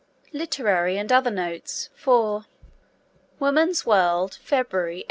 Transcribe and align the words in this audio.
LITERARY 0.33 0.97
AND 0.97 1.11
OTHER 1.11 1.29
NOTES 1.29 1.91
IV 1.95 2.47
(Woman's 3.37 3.85
World, 3.85 4.39
February 4.43 4.93
1888.) 4.95 4.99